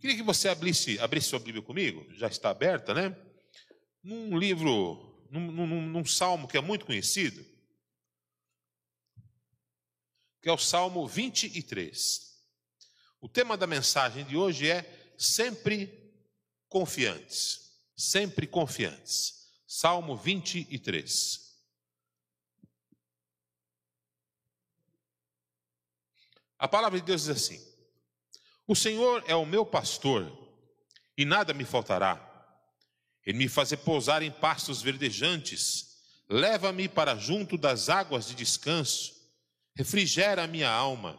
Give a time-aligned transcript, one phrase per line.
[0.00, 3.14] Queria que você abrisse, abrisse sua Bíblia comigo, já está aberta, né?
[4.02, 7.44] Num livro, num, num, num salmo que é muito conhecido,
[10.40, 12.30] que é o Salmo 23.
[13.20, 16.14] O tema da mensagem de hoje é sempre
[16.66, 17.70] confiantes.
[17.94, 19.52] Sempre confiantes.
[19.66, 21.50] Salmo 23.
[26.58, 27.69] A palavra de Deus diz assim:
[28.70, 30.30] O Senhor é o meu pastor
[31.18, 32.24] e nada me faltará.
[33.26, 35.96] Ele me faz pousar em pastos verdejantes,
[36.28, 39.12] leva-me para junto das águas de descanso
[39.74, 41.18] refrigera a minha alma.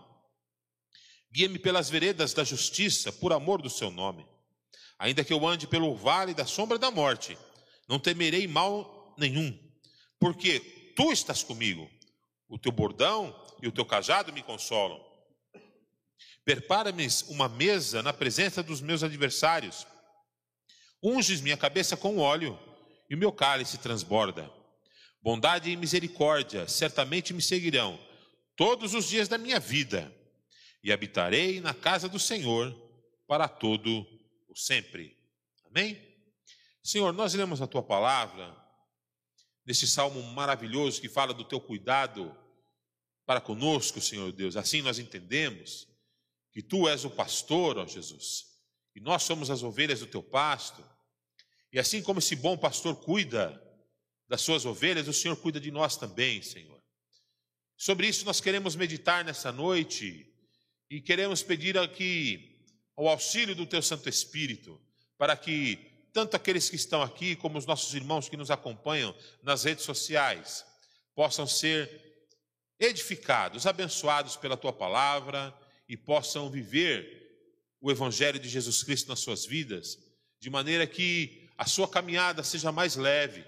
[1.30, 4.26] Guia-me pelas veredas da justiça, por amor do seu nome.
[4.98, 7.38] Ainda que eu ande pelo vale da sombra da morte,
[7.86, 9.60] não temerei mal nenhum,
[10.18, 11.92] porque tu estás comigo.
[12.48, 15.11] O teu bordão e o teu cajado me consolam.
[16.44, 19.86] Prepara-me uma mesa na presença dos meus adversários.
[21.04, 22.60] Unges minha cabeça com óleo
[23.10, 24.52] e o meu cálice transborda.
[25.22, 28.00] Bondade e misericórdia certamente me seguirão
[28.56, 30.16] todos os dias da minha vida,
[30.84, 32.72] e habitarei na casa do Senhor
[33.28, 34.06] para todo
[34.48, 35.18] o sempre.
[35.66, 36.00] Amém?
[36.84, 38.56] Senhor, nós lemos a tua palavra,
[39.66, 42.36] nesse salmo maravilhoso que fala do teu cuidado
[43.26, 44.56] para conosco, Senhor Deus.
[44.56, 45.88] Assim nós entendemos
[46.52, 48.46] que tu és o pastor, ó Jesus,
[48.96, 50.84] e nós somos as ovelhas do teu pasto.
[51.72, 53.62] E assim como esse bom pastor cuida
[54.28, 56.82] das suas ovelhas, o Senhor cuida de nós também, Senhor.
[57.78, 60.28] Sobre isso nós queremos meditar nessa noite
[60.90, 62.66] e queremos pedir aqui
[62.98, 64.80] o auxílio do Teu Santo Espírito,
[65.18, 65.78] para que
[66.14, 70.66] tanto aqueles que estão aqui como os nossos irmãos que nos acompanham nas redes sociais
[71.16, 71.90] possam ser
[72.78, 75.58] edificados, abençoados pela Tua palavra
[75.92, 77.36] e possam viver
[77.82, 80.00] o Evangelho de Jesus Cristo nas suas vidas,
[80.40, 83.44] de maneira que a sua caminhada seja mais leve,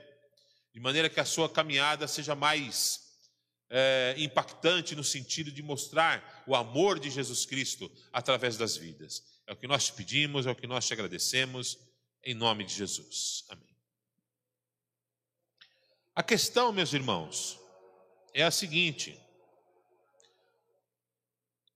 [0.73, 3.15] de maneira que a sua caminhada seja mais
[3.69, 9.23] é, impactante no sentido de mostrar o amor de Jesus Cristo através das vidas.
[9.47, 11.79] É o que nós te pedimos, é o que nós te agradecemos,
[12.25, 13.45] em nome de Jesus.
[13.47, 13.73] Amém.
[16.13, 17.57] A questão, meus irmãos,
[18.33, 19.17] é a seguinte: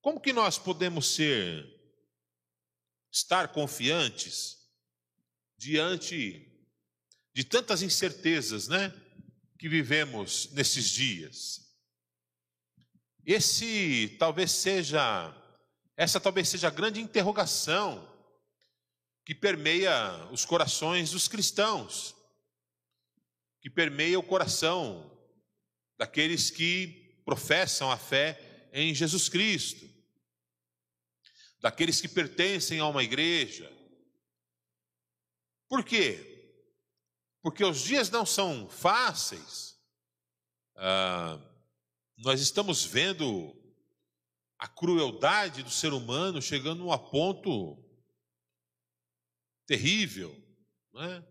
[0.07, 1.67] como que nós podemos ser,
[3.11, 4.55] estar confiantes
[5.57, 6.49] diante
[7.33, 8.93] de tantas incertezas, né,
[9.59, 11.75] que vivemos nesses dias?
[13.25, 15.35] Esse talvez seja,
[15.97, 18.09] essa talvez seja a grande interrogação
[19.25, 22.15] que permeia os corações dos cristãos,
[23.59, 25.19] que permeia o coração
[25.97, 29.96] daqueles que professam a fé em Jesus Cristo,
[31.59, 33.71] daqueles que pertencem a uma igreja.
[35.67, 36.53] Por quê?
[37.41, 39.77] Porque os dias não são fáceis.
[40.75, 41.39] Ah,
[42.17, 43.55] nós estamos vendo
[44.57, 47.77] a crueldade do ser humano chegando a ponto
[49.65, 50.35] terrível,
[50.93, 51.23] né?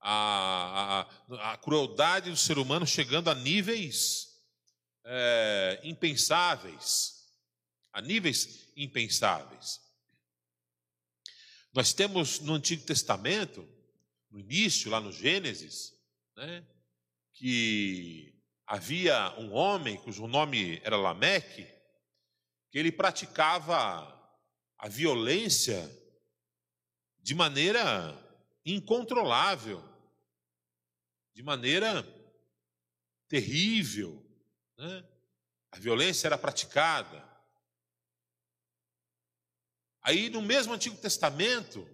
[0.00, 4.28] a, a, a, crueldade do ser humano chegando a níveis
[5.04, 7.15] é, impensáveis,
[7.96, 9.80] a níveis impensáveis.
[11.72, 13.66] Nós temos no Antigo Testamento,
[14.30, 15.94] no início, lá no Gênesis,
[16.36, 16.62] né,
[17.32, 21.66] que havia um homem cujo nome era Lameque,
[22.70, 24.12] que ele praticava
[24.76, 25.90] a violência
[27.18, 28.14] de maneira
[28.62, 29.82] incontrolável,
[31.32, 32.06] de maneira
[33.26, 34.22] terrível.
[34.76, 35.02] Né?
[35.72, 37.25] A violência era praticada.
[40.06, 41.84] Aí, no mesmo Antigo Testamento,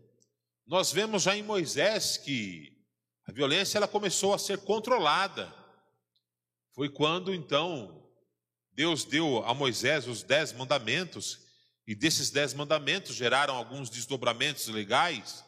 [0.66, 2.76] nós vemos já em Moisés que
[3.26, 5.50] a violência ela começou a ser controlada.
[6.74, 8.06] Foi quando então
[8.74, 11.38] Deus deu a Moisés os dez mandamentos,
[11.86, 15.42] e desses dez mandamentos geraram alguns desdobramentos legais.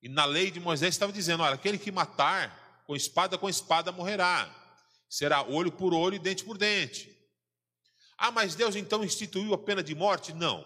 [0.00, 3.90] E na lei de Moisés estava dizendo: olha, aquele que matar com espada com espada
[3.90, 4.48] morrerá,
[5.08, 7.12] será olho por olho e dente por dente.
[8.16, 10.32] Ah, mas Deus então instituiu a pena de morte?
[10.32, 10.64] Não,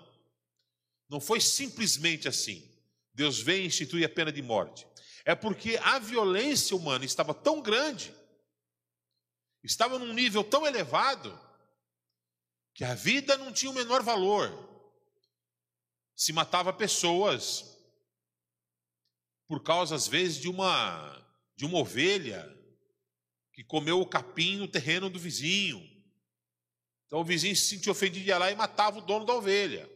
[1.08, 2.69] não foi simplesmente assim.
[3.14, 4.87] Deus veio e institui a pena de morte.
[5.25, 8.14] É porque a violência humana estava tão grande
[9.67, 11.38] estava num nível tão elevado
[12.73, 14.64] que a vida não tinha o menor valor.
[16.14, 17.76] Se matava pessoas
[19.49, 21.12] por causa às vezes de uma
[21.56, 22.55] de uma ovelha
[23.52, 25.81] que comeu o capim no terreno do vizinho.
[27.06, 29.91] Então o vizinho se sentia ofendido ia lá e matava o dono da ovelha.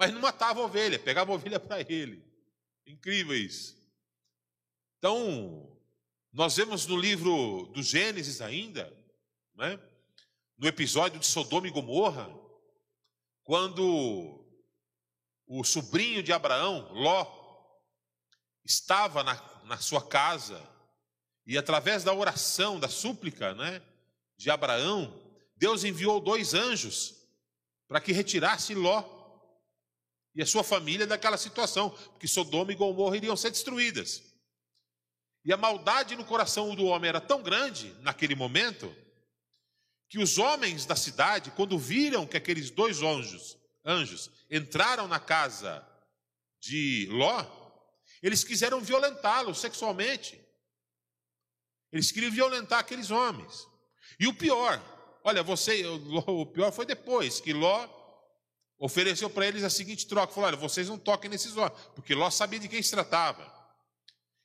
[0.00, 2.24] Mas não matava a ovelha, pegava a ovelha para ele.
[2.86, 3.76] Incrível isso.
[4.96, 5.78] Então,
[6.32, 8.90] nós vemos no livro do Gênesis ainda,
[9.54, 9.78] né?
[10.56, 12.34] no episódio de Sodoma e Gomorra,
[13.44, 14.42] quando
[15.46, 17.26] o sobrinho de Abraão, Ló,
[18.64, 20.66] estava na, na sua casa
[21.46, 23.82] e através da oração, da súplica né,
[24.38, 25.14] de Abraão,
[25.56, 27.16] Deus enviou dois anjos
[27.86, 29.19] para que retirasse Ló
[30.34, 34.22] e a sua família daquela situação, porque Sodoma e Gomorra iriam ser destruídas.
[35.44, 38.94] E a maldade no coração do homem era tão grande naquele momento
[40.08, 45.86] que os homens da cidade, quando viram que aqueles dois anjos, anjos entraram na casa
[46.60, 47.46] de Ló,
[48.22, 50.38] eles quiseram violentá-lo sexualmente.
[51.92, 53.66] Eles queriam violentar aqueles homens.
[54.18, 54.80] E o pior,
[55.24, 57.88] olha, você, o pior foi depois que Ló
[58.80, 62.30] ofereceu para eles a seguinte troca: falou, olha, vocês não toquem nesses homens, porque Ló
[62.30, 63.60] sabia de quem se tratava.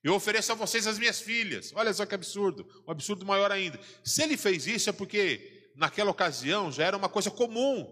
[0.03, 1.71] Eu ofereço a vocês as minhas filhas.
[1.73, 3.79] Olha só que absurdo, um absurdo maior ainda.
[4.03, 7.91] Se ele fez isso é porque naquela ocasião já era uma coisa comum.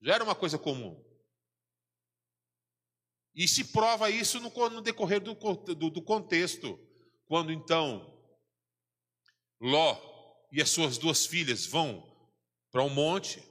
[0.00, 1.04] Já era uma coisa comum.
[3.34, 6.78] E se prova isso no, decorrer do, do, do contexto,
[7.26, 8.14] quando então
[9.60, 10.00] Ló
[10.50, 12.02] e as suas duas filhas vão
[12.70, 13.42] para um monte,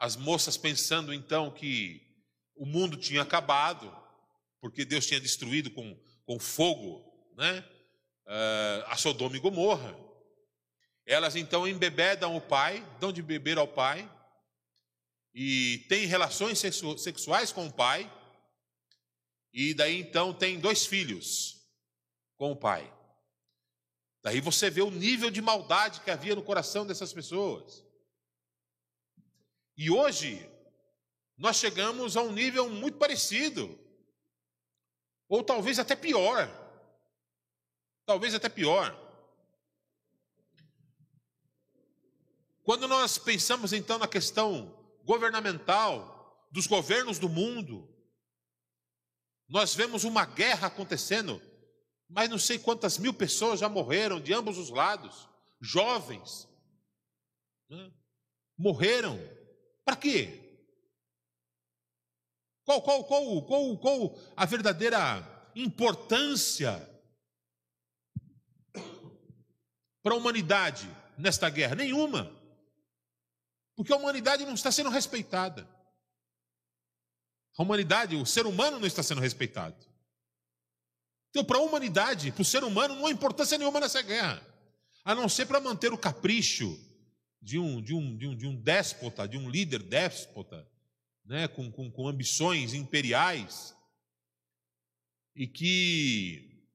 [0.00, 2.00] as moças pensando então que
[2.56, 3.94] o mundo tinha acabado,
[4.58, 5.94] porque Deus tinha destruído com,
[6.24, 7.04] com fogo
[7.36, 7.62] né,
[8.26, 9.94] uh, a Sodoma e Gomorra.
[11.04, 14.10] Elas então embebedam o pai, dão de beber ao pai,
[15.34, 18.10] e têm relações sexuais com o pai,
[19.52, 21.60] e daí então tem dois filhos
[22.38, 22.90] com o pai.
[24.22, 27.89] Daí você vê o nível de maldade que havia no coração dessas pessoas.
[29.80, 30.46] E hoje,
[31.38, 33.78] nós chegamos a um nível muito parecido,
[35.26, 36.46] ou talvez até pior.
[38.04, 38.94] Talvez até pior.
[42.62, 47.88] Quando nós pensamos então na questão governamental, dos governos do mundo,
[49.48, 51.40] nós vemos uma guerra acontecendo,
[52.06, 55.26] mas não sei quantas mil pessoas já morreram de ambos os lados,
[55.58, 56.46] jovens,
[57.70, 57.90] né?
[58.58, 59.39] morreram
[59.84, 60.40] para quê?
[62.64, 66.88] Qual, qual, qual, qual, qual a verdadeira importância
[70.02, 70.88] para a humanidade
[71.18, 71.74] nesta guerra?
[71.74, 72.30] Nenhuma.
[73.74, 75.68] Porque a humanidade não está sendo respeitada.
[77.58, 79.76] A humanidade, o ser humano não está sendo respeitado.
[81.30, 84.44] Então, para a humanidade, para o ser humano, não há importância nenhuma nessa guerra,
[85.04, 86.78] a não ser para manter o capricho
[87.40, 90.68] de um, de um, de um, de um déspota, de um líder déspota,
[91.24, 93.74] né, com, com, com ambições imperiais,
[95.34, 96.66] e que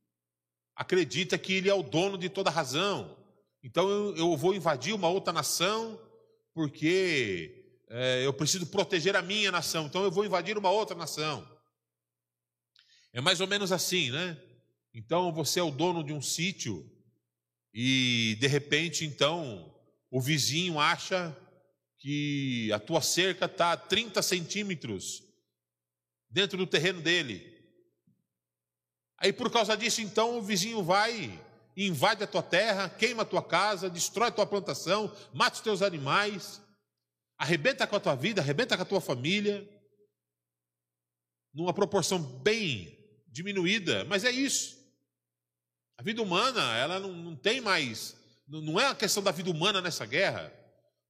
[0.76, 3.18] acredita que ele é o dono de toda razão.
[3.64, 6.02] Então eu, eu vou invadir uma outra nação
[6.54, 11.48] porque é, eu preciso proteger a minha nação, então eu vou invadir uma outra nação.
[13.14, 14.42] É mais ou menos assim, né?
[14.94, 16.90] Então você é o dono de um sítio
[17.74, 19.75] e de repente então
[20.16, 21.36] o vizinho acha
[22.00, 25.22] que a tua cerca está a 30 centímetros
[26.30, 27.54] dentro do terreno dele.
[29.18, 31.38] Aí por causa disso, então, o vizinho vai,
[31.76, 35.81] invade a tua terra, queima a tua casa, destrói a tua plantação, mata os teus
[35.81, 36.62] animais,
[37.38, 39.69] arrebenta com a tua vida, arrebenta com a tua família,
[41.54, 44.78] numa proporção bem diminuída, mas é isso.
[45.98, 48.16] A vida humana, ela não, não tem mais
[48.47, 50.54] não é a questão da vida humana nessa guerra.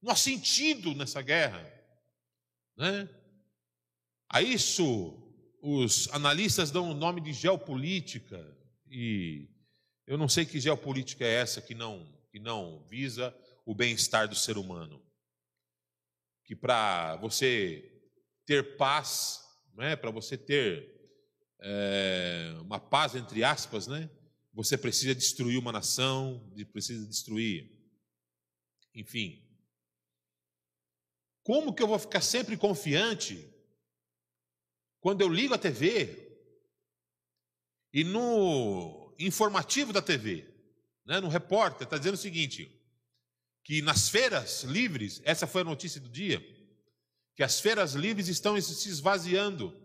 [0.02, 1.62] Não há sentido nessa guerra.
[2.76, 3.08] Né?
[4.28, 5.22] A isso
[5.60, 8.56] os analistas dão o nome de geopolítica
[8.88, 9.48] e
[10.06, 14.34] eu não sei que geopolítica é essa que não que não visa o bem-estar do
[14.34, 15.02] ser humano.
[16.44, 17.90] Que para você
[18.44, 19.40] ter paz,
[19.74, 20.88] né, para você ter
[21.60, 24.08] é, uma paz entre aspas, né,
[24.56, 27.70] você precisa destruir uma nação, precisa destruir.
[28.94, 29.46] Enfim.
[31.42, 33.52] Como que eu vou ficar sempre confiante
[34.98, 36.26] quando eu ligo a TV
[37.92, 40.48] e no informativo da TV,
[41.04, 42.82] né, no repórter, está dizendo o seguinte:
[43.62, 46.40] que nas feiras livres, essa foi a notícia do dia,
[47.34, 49.78] que as feiras livres estão se esvaziando.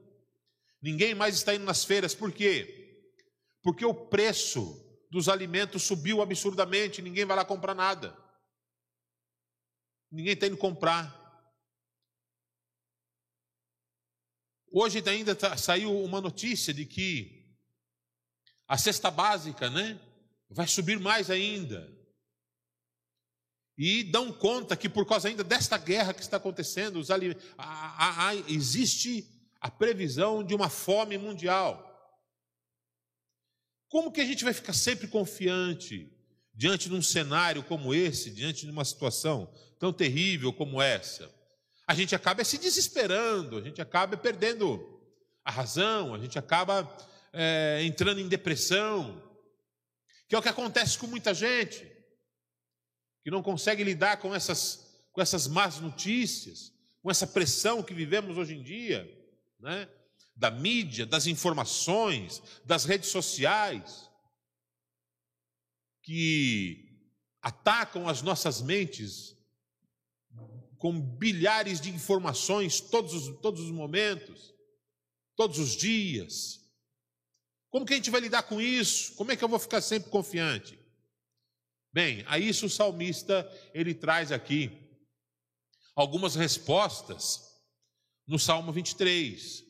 [0.81, 2.80] Ninguém mais está indo nas feiras, por quê?
[3.61, 4.77] Porque o preço
[5.09, 8.17] dos alimentos subiu absurdamente, ninguém vai lá comprar nada.
[10.11, 11.19] Ninguém está indo comprar.
[14.71, 17.41] Hoje ainda tá, saiu uma notícia de que
[18.67, 19.99] a cesta básica, né,
[20.49, 21.91] vai subir mais ainda.
[23.77, 27.17] E dão conta que por causa ainda desta guerra que está acontecendo, os, a,
[27.57, 29.25] a, a, existe
[29.59, 31.90] a previsão de uma fome mundial.
[33.91, 36.09] Como que a gente vai ficar sempre confiante
[36.53, 41.29] diante de um cenário como esse, diante de uma situação tão terrível como essa?
[41.85, 44.99] A gente acaba se desesperando, a gente acaba perdendo
[45.43, 46.89] a razão, a gente acaba
[47.33, 49.21] é, entrando em depressão,
[50.25, 51.85] que é o que acontece com muita gente,
[53.21, 56.71] que não consegue lidar com essas, com essas más notícias,
[57.03, 59.21] com essa pressão que vivemos hoje em dia
[59.61, 59.87] né?
[60.35, 64.09] Da mídia, das informações, das redes sociais,
[66.01, 66.91] que
[67.41, 69.35] atacam as nossas mentes
[70.77, 74.53] com bilhares de informações todos os, todos os momentos,
[75.35, 76.59] todos os dias.
[77.69, 79.15] Como que a gente vai lidar com isso?
[79.15, 80.79] Como é que eu vou ficar sempre confiante?
[81.93, 84.71] Bem, a isso o salmista ele traz aqui
[85.95, 87.51] algumas respostas
[88.25, 89.63] no Salmo 23,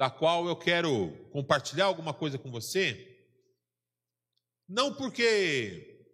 [0.00, 3.22] da qual eu quero compartilhar alguma coisa com você,
[4.66, 6.08] não porque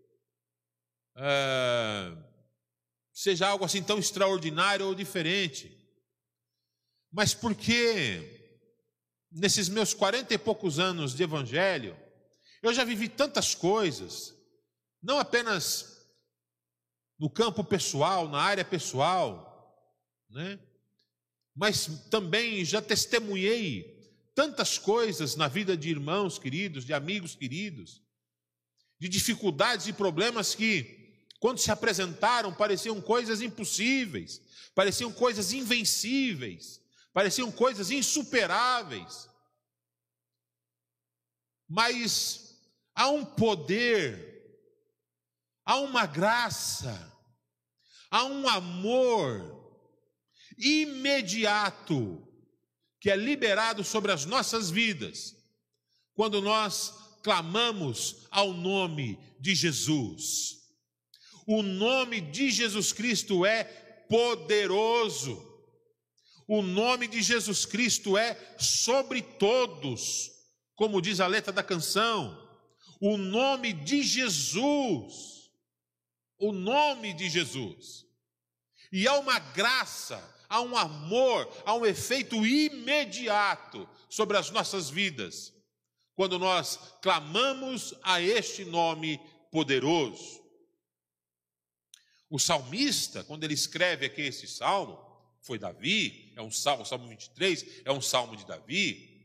[1.16, 2.10] é,
[3.12, 5.70] seja algo assim tão extraordinário ou diferente,
[7.12, 8.58] mas porque
[9.30, 11.96] nesses meus quarenta e poucos anos de evangelho,
[12.64, 14.34] eu já vivi tantas coisas,
[15.00, 16.10] não apenas
[17.20, 19.80] no campo pessoal, na área pessoal,
[20.28, 20.58] né?
[21.56, 23.96] Mas também já testemunhei
[24.34, 28.02] tantas coisas na vida de irmãos queridos, de amigos queridos,
[29.00, 34.42] de dificuldades e problemas que, quando se apresentaram, pareciam coisas impossíveis,
[34.74, 36.78] pareciam coisas invencíveis,
[37.14, 39.26] pareciam coisas insuperáveis.
[41.66, 42.54] Mas
[42.94, 44.60] há um poder,
[45.64, 47.10] há uma graça,
[48.10, 49.55] há um amor
[50.58, 52.26] imediato
[53.00, 55.36] que é liberado sobre as nossas vidas
[56.14, 60.56] quando nós clamamos ao nome de Jesus.
[61.46, 63.64] O nome de Jesus Cristo é
[64.08, 65.44] poderoso.
[66.48, 70.30] O nome de Jesus Cristo é sobre todos,
[70.74, 72.44] como diz a letra da canção.
[73.00, 75.50] O nome de Jesus.
[76.38, 78.06] O nome de Jesus.
[78.92, 85.52] E há uma graça há um amor, há um efeito imediato sobre as nossas vidas,
[86.14, 90.44] quando nós clamamos a este nome poderoso.
[92.28, 95.04] O salmista, quando ele escreve aqui esse salmo,
[95.40, 99.24] foi Davi, é um salmo, salmo 23, é um salmo de Davi.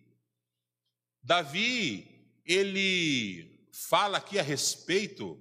[1.23, 5.39] Davi, ele fala aqui a respeito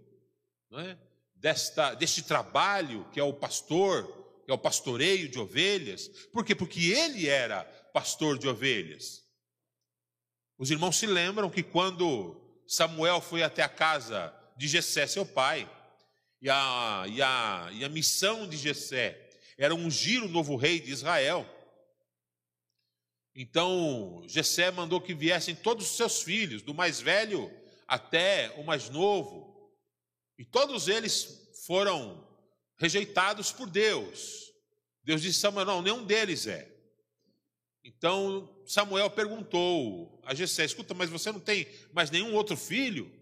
[0.72, 0.96] é,
[1.34, 4.19] desta, deste trabalho que é o pastor
[4.50, 6.09] é o pastoreio de ovelhas.
[6.33, 6.54] Por quê?
[6.54, 9.25] Porque ele era pastor de ovelhas.
[10.59, 15.71] Os irmãos se lembram que quando Samuel foi até a casa de Jessé, seu pai,
[16.42, 19.28] e a, e a, e a missão de Jessé
[19.59, 21.47] era ungir o novo rei de Israel.
[23.35, 27.50] Então, Jessé mandou que viessem todos os seus filhos, do mais velho
[27.87, 29.73] até o mais novo,
[30.38, 32.26] e todos eles foram
[32.80, 34.50] rejeitados por Deus.
[35.04, 36.75] Deus disse Samuel: não, nenhum deles é.
[37.84, 43.12] Então Samuel perguntou a Jessé: escuta, mas você não tem mais nenhum outro filho?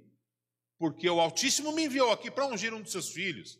[0.78, 3.58] Porque o Altíssimo me enviou aqui para ungir um dos seus filhos.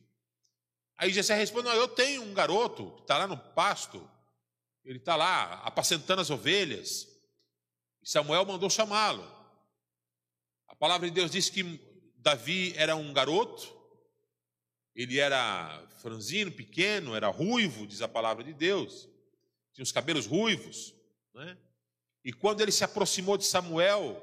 [0.97, 4.09] Aí Jessé respondeu: eu tenho um garoto que está lá no pasto,
[4.85, 7.09] ele está lá apacentando as ovelhas.
[8.01, 9.37] E Samuel mandou chamá-lo.
[10.69, 11.81] A palavra de Deus diz que
[12.17, 13.78] Davi era um garoto,
[14.99, 19.09] ele era franzino, pequeno, era ruivo, diz a palavra de Deus.
[19.73, 20.93] Tinha os cabelos ruivos.
[21.33, 21.57] Né?
[22.25, 24.21] E quando ele se aproximou de Samuel,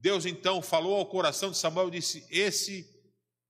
[0.00, 2.84] Deus então falou ao coração de Samuel e disse: Esse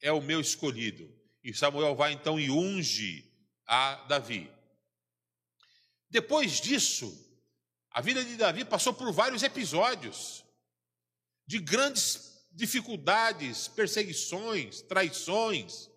[0.03, 1.11] é o meu escolhido.
[1.43, 3.25] E Samuel vai então e unge
[3.67, 4.51] a Davi.
[6.11, 7.27] Depois disso,
[7.91, 10.45] a vida de Davi passou por vários episódios
[11.47, 15.89] de grandes dificuldades, perseguições, traições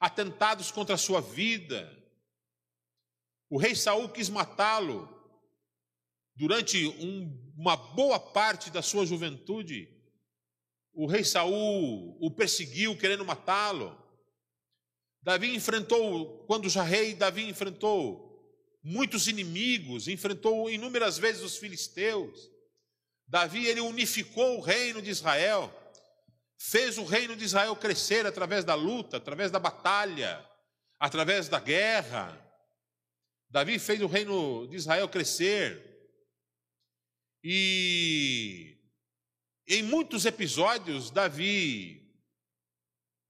[0.00, 1.96] atentados contra a sua vida.
[3.50, 5.08] O rei Saul quis matá-lo
[6.34, 9.88] durante um, uma boa parte da sua juventude.
[10.92, 13.96] O rei Saul o perseguiu querendo matá-lo.
[15.22, 18.30] Davi enfrentou, quando já rei, Davi enfrentou
[18.82, 22.50] muitos inimigos, enfrentou inúmeras vezes os filisteus.
[23.28, 25.72] Davi ele unificou o reino de Israel,
[26.62, 30.46] fez o reino de Israel crescer através da luta, através da batalha,
[30.98, 32.38] através da guerra.
[33.48, 35.82] Davi fez o reino de Israel crescer.
[37.42, 38.76] E
[39.66, 42.14] em muitos episódios Davi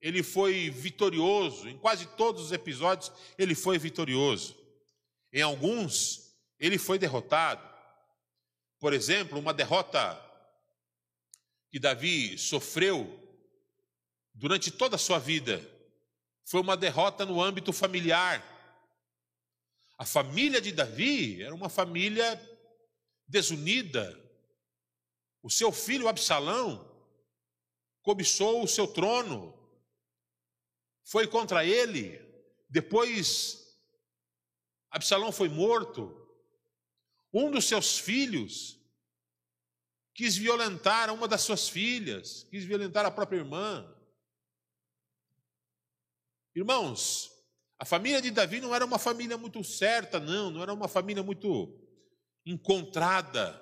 [0.00, 4.58] ele foi vitorioso, em quase todos os episódios ele foi vitorioso.
[5.32, 7.62] Em alguns, ele foi derrotado.
[8.80, 10.29] Por exemplo, uma derrota
[11.70, 13.18] que Davi sofreu
[14.34, 15.60] durante toda a sua vida
[16.44, 18.44] foi uma derrota no âmbito familiar.
[19.96, 22.40] A família de Davi era uma família
[23.28, 24.18] desunida.
[25.42, 26.90] O seu filho Absalão
[28.02, 29.56] cobiçou o seu trono,
[31.04, 32.20] foi contra ele.
[32.68, 33.78] Depois
[34.90, 36.16] Absalão foi morto.
[37.32, 38.79] Um dos seus filhos
[40.14, 43.86] quis violentar uma das suas filhas, quis violentar a própria irmã.
[46.54, 47.30] Irmãos,
[47.78, 51.22] a família de Davi não era uma família muito certa, não, não era uma família
[51.22, 51.78] muito
[52.44, 53.60] encontrada.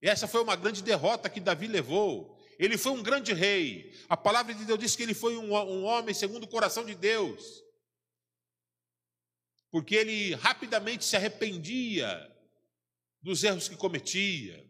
[0.00, 2.38] Essa foi uma grande derrota que Davi levou.
[2.58, 3.92] Ele foi um grande rei.
[4.08, 6.94] A palavra de Deus diz que ele foi um, um homem segundo o coração de
[6.94, 7.66] Deus
[9.76, 12.34] porque ele rapidamente se arrependia
[13.20, 14.64] dos erros que cometia.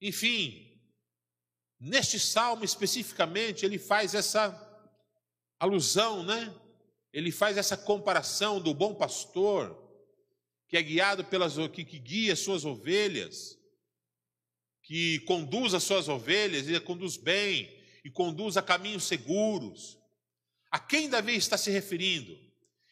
[0.00, 0.80] Enfim,
[1.78, 4.54] neste salmo especificamente, ele faz essa
[5.58, 6.54] alusão, né?
[7.12, 9.78] Ele faz essa comparação do bom pastor
[10.68, 13.58] que é guiado pelas que, que guia suas ovelhas,
[14.82, 17.68] que conduz as suas ovelhas, ele conduz bem
[18.04, 19.98] e conduz a caminhos seguros.
[20.70, 22.38] A quem Davi está se referindo?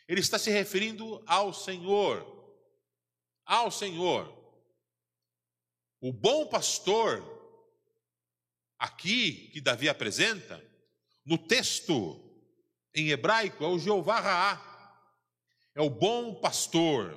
[0.09, 2.27] Ele está se referindo ao Senhor.
[3.45, 4.38] Ao Senhor.
[6.01, 7.23] O bom pastor,
[8.79, 10.63] aqui que Davi apresenta,
[11.25, 12.25] no texto
[12.95, 14.69] em hebraico, é o Jeová Raá.
[15.75, 17.17] É o bom pastor,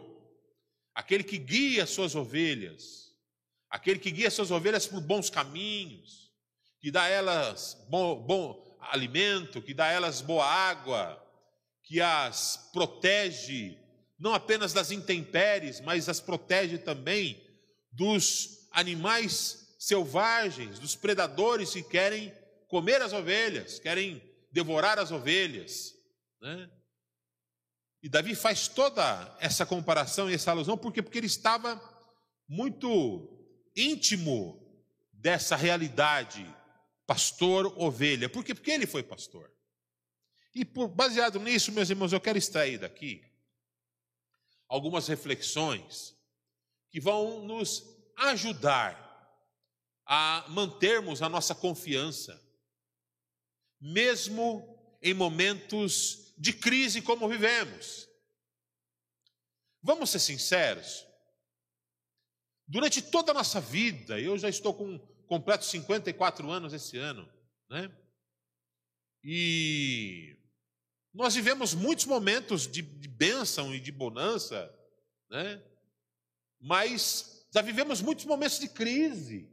[0.94, 3.16] aquele que guia suas ovelhas,
[3.70, 6.32] aquele que guia suas ovelhas por bons caminhos,
[6.80, 11.20] que dá a elas bom, bom alimento, que dá a elas boa água,
[11.84, 13.78] que as protege
[14.20, 17.42] não apenas das intempéries, mas as protege também
[17.92, 22.34] dos animais selvagens, dos predadores que querem
[22.68, 25.94] comer as ovelhas, querem devorar as ovelhas.
[26.40, 26.70] Né?
[28.02, 31.80] E Davi faz toda essa comparação e essa alusão, porque porque ele estava
[32.48, 34.60] muito íntimo
[35.14, 36.46] dessa realidade,
[37.06, 38.28] pastor ovelha.
[38.28, 38.54] Por quê?
[38.54, 39.52] Porque ele foi pastor.
[40.54, 43.24] E por, baseado nisso, meus irmãos, eu quero extrair daqui
[44.68, 46.16] algumas reflexões
[46.90, 49.00] que vão nos ajudar
[50.06, 52.42] a mantermos a nossa confiança,
[53.80, 58.08] mesmo em momentos de crise como vivemos.
[59.82, 61.06] Vamos ser sinceros.
[62.68, 67.28] Durante toda a nossa vida, eu já estou com completo 54 anos esse ano,
[67.70, 67.92] né?
[69.24, 70.38] E
[71.14, 74.74] nós vivemos muitos momentos de, de bênção e de bonança,
[75.30, 75.62] né?
[76.62, 79.50] mas já vivemos muitos momentos de crise.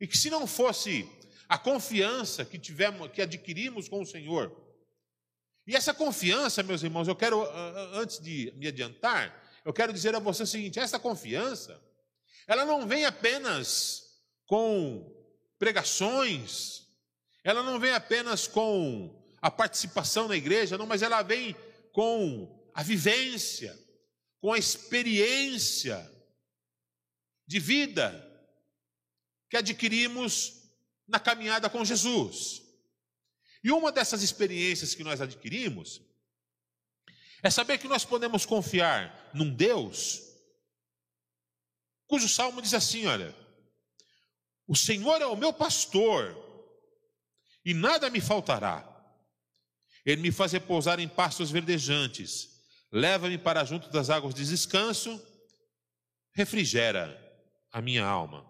[0.00, 1.08] E que se não fosse
[1.48, 4.64] a confiança que tivemos, que adquirimos com o Senhor,
[5.66, 7.42] e essa confiança, meus irmãos, eu quero,
[7.94, 11.82] antes de me adiantar, eu quero dizer a você o seguinte: essa confiança,
[12.46, 14.02] ela não vem apenas
[14.46, 15.10] com
[15.58, 16.86] pregações,
[17.42, 21.56] ela não vem apenas com a participação na igreja, não, mas ela vem
[21.92, 23.74] com a vivência,
[24.40, 26.13] com a experiência
[27.46, 28.30] de vida
[29.50, 30.64] que adquirimos
[31.06, 32.62] na caminhada com Jesus.
[33.62, 36.00] E uma dessas experiências que nós adquirimos
[37.42, 40.22] é saber que nós podemos confiar num Deus
[42.06, 43.34] cujo salmo diz assim: olha,
[44.66, 46.36] o Senhor é o meu pastor
[47.64, 48.90] e nada me faltará.
[50.04, 52.60] Ele me faz repousar em pastos verdejantes,
[52.92, 55.20] leva-me para junto das águas de descanso,
[56.34, 57.23] refrigera
[57.74, 58.46] a minha alma.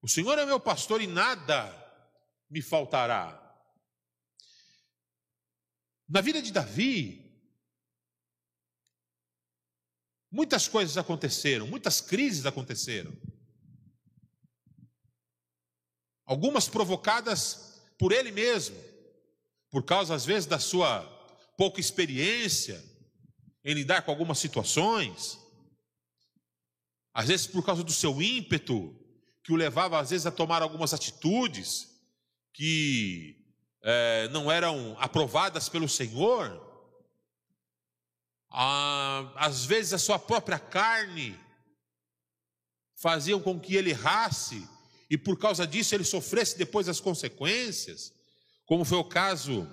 [0.00, 1.68] O Senhor é meu pastor e nada
[2.48, 3.40] me faltará.
[6.08, 7.20] Na vida de Davi,
[10.30, 13.12] muitas coisas aconteceram, muitas crises aconteceram.
[16.24, 18.76] Algumas provocadas por ele mesmo
[19.68, 21.02] por causa às vezes da sua
[21.58, 22.80] pouca experiência
[23.64, 25.43] em lidar com algumas situações,
[27.14, 28.92] às vezes por causa do seu ímpeto,
[29.44, 31.88] que o levava às vezes a tomar algumas atitudes
[32.52, 33.36] que
[33.82, 36.60] é, não eram aprovadas pelo Senhor,
[38.50, 41.38] ah, às vezes a sua própria carne
[42.96, 44.66] faziam com que ele errasse
[45.08, 48.12] e por causa disso ele sofresse depois as consequências,
[48.64, 49.68] como foi o caso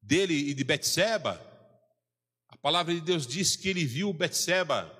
[0.00, 1.40] dele e de Betseba.
[2.48, 4.95] A palavra de Deus diz que ele viu Betseba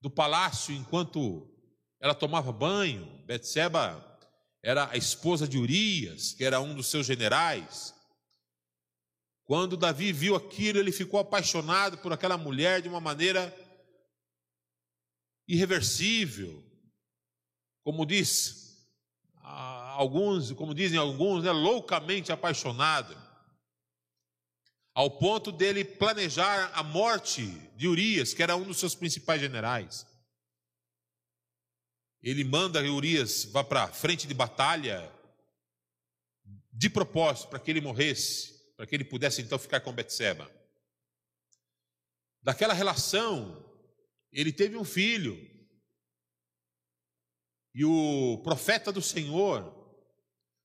[0.00, 1.48] do palácio enquanto
[2.00, 3.06] ela tomava banho.
[3.26, 4.02] Betseba
[4.62, 7.94] era a esposa de Urias, que era um dos seus generais.
[9.44, 13.54] Quando Davi viu aquilo, ele ficou apaixonado por aquela mulher de uma maneira
[15.46, 16.64] irreversível.
[17.84, 18.66] Como diz
[19.42, 23.16] alguns, como dizem alguns, né, loucamente apaixonado.
[24.96, 27.44] Ao ponto dele planejar a morte
[27.76, 30.06] de Urias, que era um dos seus principais generais.
[32.22, 35.12] Ele manda que Urias vá para a frente de batalha
[36.72, 40.50] de propósito para que ele morresse, para que ele pudesse então ficar com Betseba.
[42.40, 43.62] Daquela relação,
[44.32, 45.36] ele teve um filho.
[47.74, 49.74] E o profeta do Senhor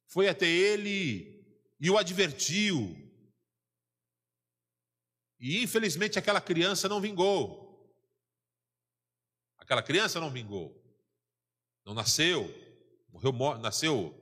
[0.07, 1.45] foi até ele
[1.81, 3.10] e o advertiu.
[5.41, 7.91] E infelizmente aquela criança não vingou.
[9.57, 10.79] Aquela criança não vingou.
[11.83, 12.47] Não nasceu,
[13.11, 14.15] morreu, nasceu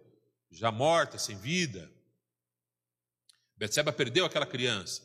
[0.49, 1.91] já morta, sem vida.
[3.57, 5.03] Betseba perdeu aquela criança.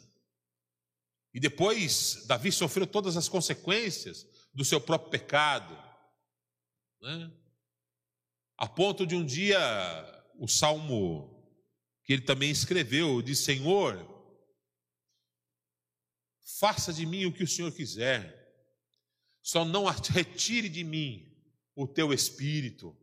[1.33, 4.24] E depois Davi sofreu todas as consequências
[4.55, 5.77] do seu próprio pecado.
[7.00, 7.33] Né?
[8.57, 9.59] A ponto de um dia
[10.38, 11.44] o salmo
[12.05, 14.13] que ele também escreveu diz: Senhor,
[16.44, 18.42] faça de mim o que o Senhor quiser,
[19.42, 21.33] só não retire de mim
[21.74, 22.96] o teu espírito.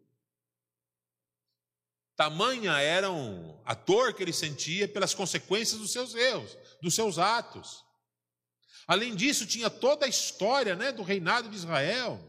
[2.15, 3.07] Tamanha era
[3.65, 7.83] a dor que ele sentia pelas consequências dos seus erros, dos seus atos.
[8.87, 12.19] Além disso, tinha toda a história né, do reinado de Israel.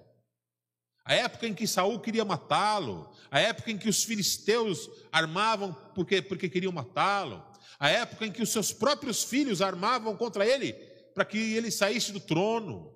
[1.05, 6.23] A época em que Saul queria matá-lo, a época em que os filisteus armavam porque,
[6.23, 7.45] porque queriam matá-lo,
[7.79, 12.13] a época em que os seus próprios filhos armavam contra ele para que ele saísse
[12.13, 12.93] do trono.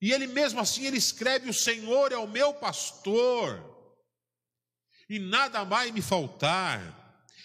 [0.00, 3.62] E ele mesmo assim ele escreve: O Senhor é o meu pastor,
[5.08, 7.02] e nada vai me faltar.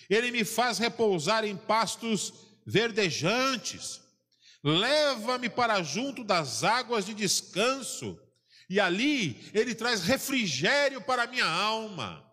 [0.09, 2.33] Ele me faz repousar em pastos
[2.65, 4.01] verdejantes.
[4.63, 8.19] Leva-me para junto das águas de descanso,
[8.69, 12.25] e ali ele traz refrigério para a minha alma.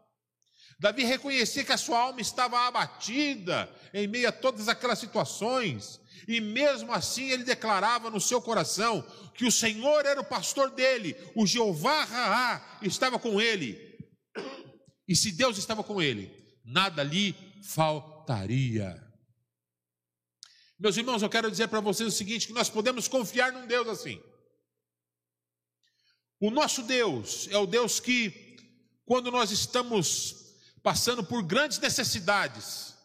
[0.79, 6.40] Davi reconhecia que a sua alma estava abatida em meio a todas aquelas situações, e
[6.40, 9.02] mesmo assim ele declarava no seu coração
[9.35, 13.79] que o Senhor era o pastor dele, o Jeová Raá estava com ele.
[15.09, 16.33] E se Deus estava com ele,
[16.64, 19.02] nada lhe faltaria.
[20.79, 23.88] Meus irmãos, eu quero dizer para vocês o seguinte: que nós podemos confiar num Deus
[23.88, 24.20] assim.
[26.40, 28.57] O nosso Deus é o Deus que,
[29.07, 30.35] quando nós estamos
[30.83, 32.95] passando por grandes necessidades,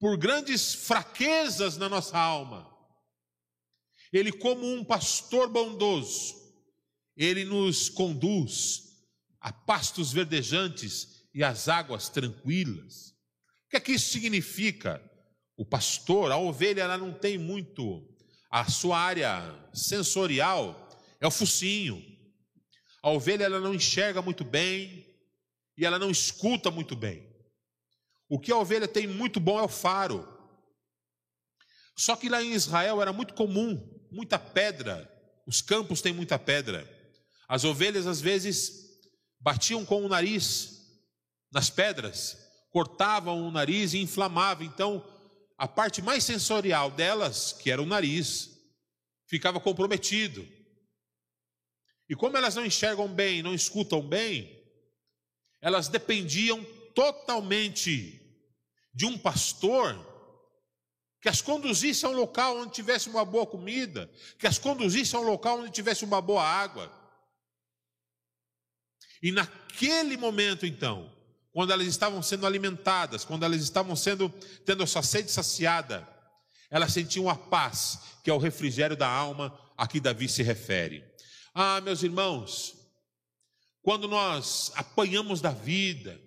[0.00, 2.66] por grandes fraquezas na nossa alma.
[4.10, 6.34] Ele, como um pastor bondoso,
[7.14, 8.88] ele nos conduz
[9.38, 13.10] a pastos verdejantes e às águas tranquilas.
[13.66, 15.00] O que é que isso significa?
[15.56, 18.02] O pastor, a ovelha, ela não tem muito,
[18.50, 20.88] a sua área sensorial
[21.20, 22.02] é o focinho.
[23.02, 25.06] A ovelha, ela não enxerga muito bem
[25.76, 27.29] e ela não escuta muito bem.
[28.30, 30.24] O que a ovelha tem muito bom é o faro.
[31.96, 33.76] Só que lá em Israel era muito comum,
[34.08, 35.12] muita pedra.
[35.44, 36.88] Os campos têm muita pedra.
[37.48, 39.00] As ovelhas às vezes
[39.40, 40.78] batiam com o nariz
[41.50, 42.38] nas pedras,
[42.70, 44.64] cortavam o nariz e inflamavam.
[44.64, 45.04] Então,
[45.58, 48.48] a parte mais sensorial delas, que era o nariz,
[49.26, 50.46] ficava comprometido.
[52.08, 54.56] E como elas não enxergam bem, não escutam bem,
[55.60, 56.64] elas dependiam
[56.94, 58.19] totalmente
[58.92, 60.08] de um pastor
[61.20, 65.20] que as conduzisse a um local onde tivesse uma boa comida, que as conduzisse a
[65.20, 66.90] um local onde tivesse uma boa água.
[69.22, 71.14] E naquele momento, então,
[71.52, 74.30] quando elas estavam sendo alimentadas, quando elas estavam sendo
[74.64, 76.08] tendo a sua sede saciada,
[76.70, 81.04] elas sentiam a paz, que é o refrigério da alma a que Davi se refere.
[81.52, 82.76] Ah, meus irmãos,
[83.82, 86.20] quando nós apanhamos da vida,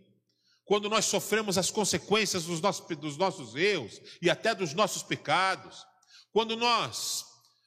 [0.65, 5.85] quando nós sofremos as consequências dos nossos, dos nossos erros e até dos nossos pecados,
[6.31, 7.25] quando nós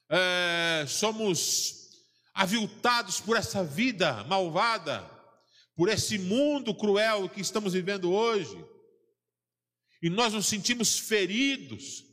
[0.09, 1.87] é, somos
[2.33, 5.09] aviltados por essa vida malvada,
[5.75, 8.65] por esse mundo cruel que estamos vivendo hoje,
[10.01, 12.03] e nós nos sentimos feridos,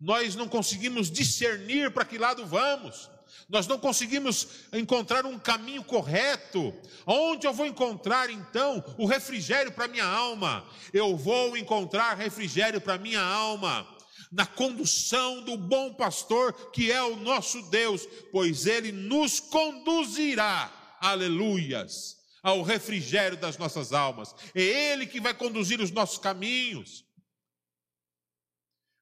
[0.00, 3.10] nós não conseguimos discernir para que lado vamos,
[3.48, 6.74] nós não conseguimos encontrar um caminho correto.
[7.06, 10.66] Onde eu vou encontrar então o refrigério para minha alma?
[10.92, 13.86] Eu vou encontrar refrigério para minha alma
[14.30, 22.16] na condução do bom pastor que é o nosso Deus, pois ele nos conduzirá, aleluias,
[22.42, 24.34] ao refrigério das nossas almas.
[24.54, 24.62] É
[24.92, 27.04] ele que vai conduzir os nossos caminhos.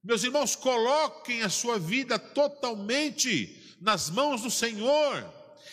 [0.03, 5.33] Meus irmãos, coloquem a sua vida totalmente nas mãos do Senhor.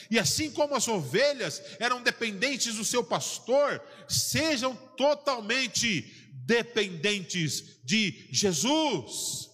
[0.09, 6.01] E assim como as ovelhas eram dependentes do seu pastor, sejam totalmente
[6.45, 9.49] dependentes de Jesus.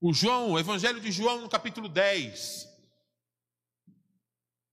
[0.00, 2.72] O João, o Evangelho de João, no capítulo 10.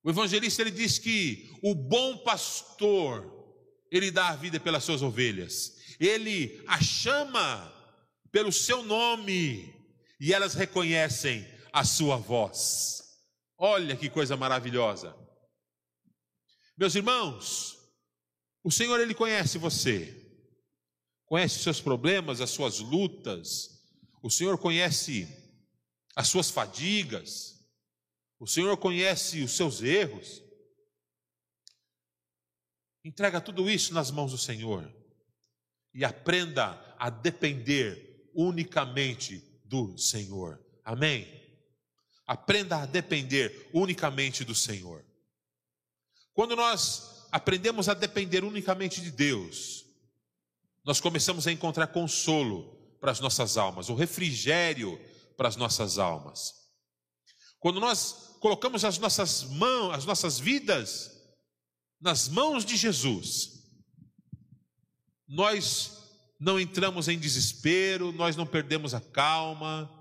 [0.04, 3.32] O evangelista ele diz que o bom pastor,
[3.92, 5.78] ele dá a vida pelas suas ovelhas.
[6.00, 7.72] Ele a chama
[8.32, 9.74] pelo seu nome
[10.20, 13.04] e elas reconhecem a sua voz.
[13.58, 15.16] Olha que coisa maravilhosa.
[16.78, 17.78] Meus irmãos,
[18.64, 20.16] o Senhor ele conhece você.
[21.26, 23.70] Conhece os seus problemas, as suas lutas.
[24.24, 25.28] O Senhor conhece
[26.16, 27.60] as suas fadigas.
[28.40, 30.42] O Senhor conhece os seus erros.
[33.04, 34.90] Entrega tudo isso nas mãos do Senhor
[35.94, 40.64] e aprenda a depender unicamente do Senhor.
[40.84, 41.39] Amém?
[42.30, 45.04] Aprenda a depender unicamente do Senhor.
[46.32, 49.84] Quando nós aprendemos a depender unicamente de Deus,
[50.86, 55.04] nós começamos a encontrar consolo para as nossas almas, o refrigério
[55.36, 56.54] para as nossas almas.
[57.60, 61.10] Quando nós colocamos as nossas mãos, as nossas vidas
[62.00, 63.64] nas mãos de Jesus,
[65.28, 65.98] nós
[66.40, 69.99] não entramos em desespero, nós não perdemos a calma,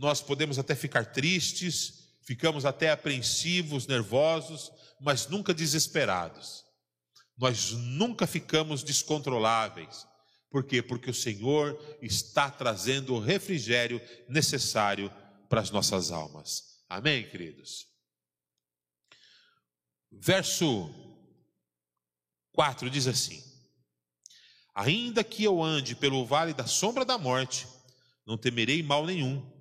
[0.00, 6.64] nós podemos até ficar tristes, ficamos até apreensivos, nervosos, mas nunca desesperados.
[7.36, 10.06] Nós nunca ficamos descontroláveis.
[10.50, 10.80] Por quê?
[10.80, 15.12] Porque o Senhor está trazendo o refrigério necessário
[15.50, 16.80] para as nossas almas.
[16.88, 17.86] Amém, queridos?
[20.10, 20.88] Verso
[22.52, 23.44] 4 diz assim:
[24.74, 27.68] Ainda que eu ande pelo vale da sombra da morte,
[28.26, 29.59] não temerei mal nenhum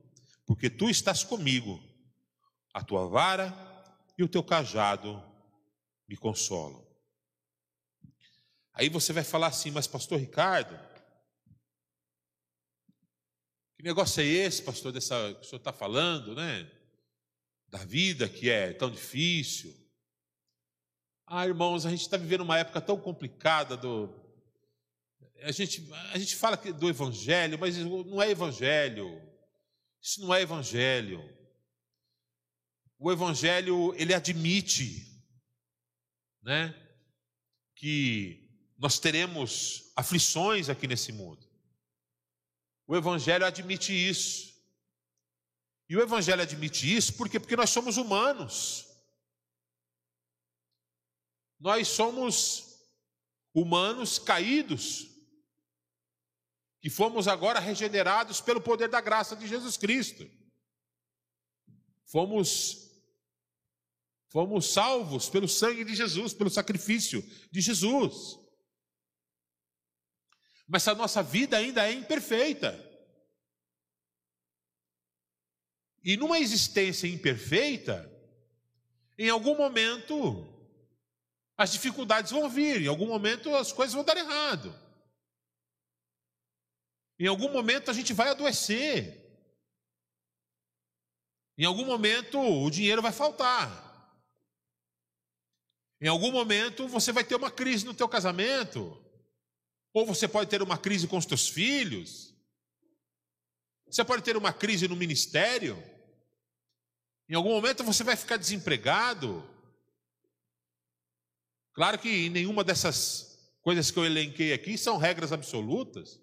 [0.50, 1.80] porque tu estás comigo,
[2.74, 3.54] a tua vara
[4.18, 5.24] e o teu cajado
[6.08, 6.84] me consolam.
[8.74, 10.76] Aí você vai falar assim, mas pastor Ricardo,
[13.76, 16.68] que negócio é esse, pastor, dessa que o senhor está falando, né?
[17.68, 19.72] Da vida que é tão difícil.
[21.28, 24.10] Ah, irmãos, a gente está vivendo uma época tão complicada do.
[25.44, 29.29] A gente, a gente fala do evangelho, mas não é evangelho.
[30.02, 31.22] Isso não é evangelho.
[32.98, 35.06] O evangelho, ele admite,
[36.42, 36.74] né,
[37.76, 41.48] que nós teremos aflições aqui nesse mundo.
[42.88, 44.50] O evangelho admite isso.
[45.88, 48.86] E o evangelho admite isso porque porque nós somos humanos.
[51.60, 52.80] Nós somos
[53.54, 55.08] humanos caídos
[56.82, 60.30] que fomos agora regenerados pelo poder da graça de Jesus Cristo.
[62.06, 62.88] Fomos
[64.32, 68.38] fomos salvos pelo sangue de Jesus, pelo sacrifício de Jesus.
[70.68, 72.88] Mas a nossa vida ainda é imperfeita.
[76.04, 78.10] E numa existência imperfeita,
[79.18, 80.48] em algum momento
[81.58, 84.89] as dificuldades vão vir, em algum momento as coisas vão dar errado.
[87.20, 89.20] Em algum momento a gente vai adoecer.
[91.58, 93.88] Em algum momento o dinheiro vai faltar.
[96.00, 98.98] Em algum momento você vai ter uma crise no teu casamento.
[99.94, 102.34] Ou você pode ter uma crise com os teus filhos.
[103.86, 105.84] Você pode ter uma crise no ministério.
[107.28, 109.44] Em algum momento você vai ficar desempregado.
[111.74, 116.20] Claro que nenhuma dessas coisas que eu elenquei aqui são regras absolutas.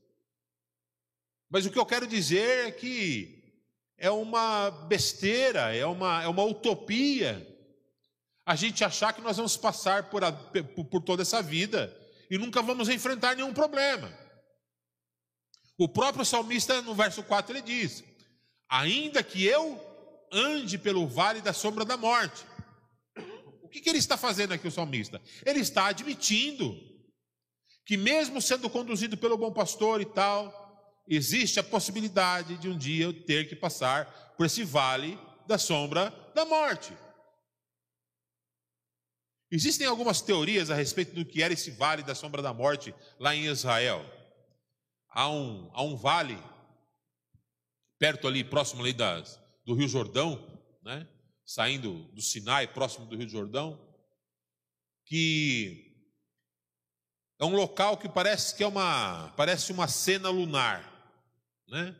[1.50, 3.44] Mas o que eu quero dizer é que
[3.98, 7.54] é uma besteira, é uma, é uma utopia
[8.46, 11.94] a gente achar que nós vamos passar por, a, por toda essa vida
[12.30, 14.08] e nunca vamos enfrentar nenhum problema.
[15.76, 18.04] O próprio salmista, no verso 4, ele diz:
[18.68, 19.80] Ainda que eu
[20.32, 22.44] ande pelo vale da sombra da morte.
[23.62, 25.20] O que, que ele está fazendo aqui, o salmista?
[25.44, 26.72] Ele está admitindo
[27.84, 30.65] que, mesmo sendo conduzido pelo bom pastor e tal,
[31.08, 36.10] existe a possibilidade de um dia eu ter que passar por esse vale da sombra
[36.34, 36.92] da morte.
[39.50, 43.34] Existem algumas teorias a respeito do que era esse vale da sombra da morte lá
[43.34, 44.04] em Israel.
[45.08, 46.36] Há um, há um vale,
[47.98, 51.08] perto ali, próximo ali das, do Rio Jordão, né?
[51.44, 53.80] saindo do Sinai, próximo do Rio Jordão,
[55.04, 55.86] que
[57.38, 60.95] é um local que parece que é uma, parece uma cena lunar.
[61.68, 61.94] Né?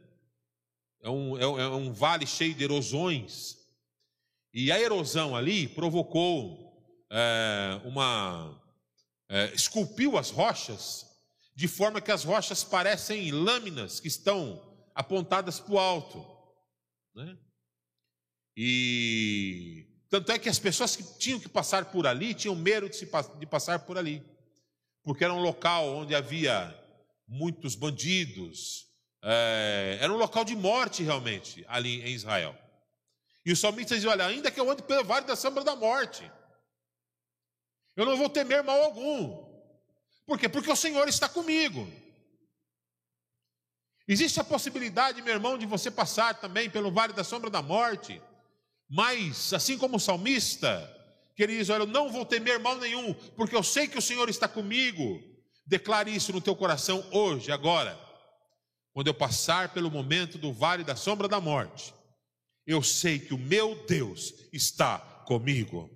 [1.03, 3.57] É, um, é, é um vale cheio de erosões.
[4.53, 6.67] E a erosão ali provocou
[7.11, 8.63] é, uma.
[9.29, 11.05] É, esculpiu as rochas
[11.55, 14.63] de forma que as rochas parecem lâminas que estão
[14.95, 16.25] apontadas para o alto.
[17.15, 17.37] Né?
[18.55, 22.97] E tanto é que as pessoas que tinham que passar por ali tinham medo de,
[22.97, 24.23] se, de passar por ali,
[25.03, 26.75] porque era um local onde havia
[27.27, 28.86] muitos bandidos,
[29.29, 32.57] é, era um local de morte realmente ali em Israel.
[33.45, 36.31] E o salmista diz: Olha, ainda que eu ande pelo vale da sombra da morte,
[37.97, 39.45] eu não vou temer mal algum.
[40.25, 40.49] Por quê?
[40.49, 41.91] Porque o Senhor está comigo.
[44.07, 48.23] Existe a possibilidade, meu irmão, de você passar também pelo vale da sombra da morte,
[48.89, 50.89] mas, assim como o salmista,
[51.35, 54.03] que ele diz: Olha, eu não vou temer mal nenhum, porque eu sei que o
[54.03, 55.21] Senhor está comigo.
[55.67, 58.06] Declare isso no teu coração hoje, agora.
[58.97, 61.93] Quando eu passar pelo momento do vale da sombra da morte,
[62.67, 65.91] eu sei que o meu Deus está comigo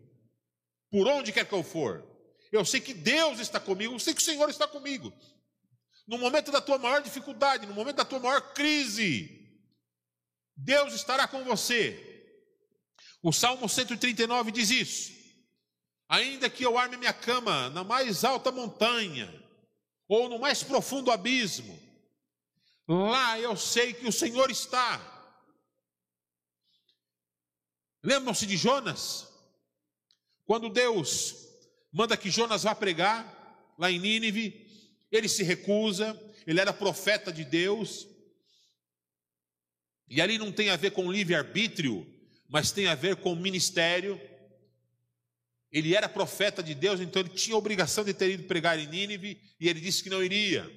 [0.90, 2.06] por onde quer que eu for.
[2.52, 5.10] Eu sei que Deus está comigo, eu sei que o Senhor está comigo.
[6.06, 9.50] No momento da tua maior dificuldade, no momento da tua maior crise,
[10.54, 12.36] Deus estará com você.
[13.22, 15.12] O Salmo 139 diz isso.
[16.06, 19.32] Ainda que eu arme minha cama na mais alta montanha,
[20.06, 21.89] ou no mais profundo abismo,
[22.94, 25.00] lá eu sei que o Senhor está.
[28.02, 29.28] Lembram-se de Jonas?
[30.44, 31.36] Quando Deus
[31.92, 34.66] manda que Jonas vá pregar lá em Nínive,
[35.10, 38.08] ele se recusa, ele era profeta de Deus.
[40.08, 42.06] E ali não tem a ver com livre-arbítrio,
[42.48, 44.20] mas tem a ver com ministério.
[45.70, 48.88] Ele era profeta de Deus, então ele tinha a obrigação de ter ido pregar em
[48.88, 50.68] Nínive, e ele disse que não iria.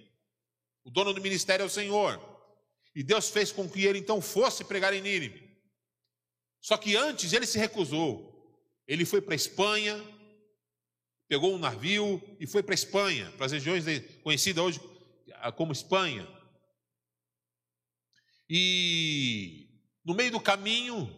[0.83, 2.21] O dono do ministério é o Senhor.
[2.95, 5.43] E Deus fez com que ele então fosse pregar em Nínive.
[6.61, 8.31] Só que antes ele se recusou.
[8.87, 10.01] Ele foi para a Espanha,
[11.27, 13.85] pegou um navio e foi para a Espanha, para as regiões
[14.21, 14.79] conhecidas hoje
[15.55, 16.27] como Espanha.
[18.49, 19.67] E
[20.05, 21.09] no meio do caminho,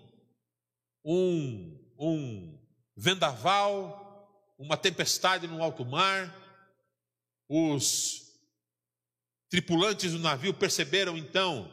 [1.04, 2.60] um, um
[2.96, 6.34] vendaval, uma tempestade no alto mar,
[7.50, 8.25] os
[9.56, 11.72] tripulantes do navio perceberam então,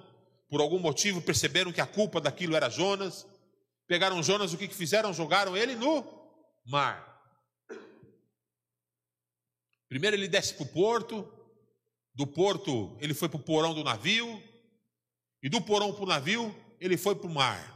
[0.48, 3.26] por algum motivo, perceberam que a culpa daquilo era Jonas,
[3.92, 5.12] Pegaram Jonas, o que, fizeram?
[5.12, 6.02] Jogaram ele no
[6.64, 7.20] mar.
[9.86, 11.30] Primeiro ele desce para o porto,
[12.14, 14.42] do porto ele foi para o porão do navio,
[15.42, 17.70] e do porão para o navio ele foi para o mar.